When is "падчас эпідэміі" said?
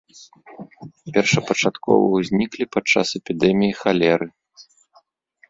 2.77-3.77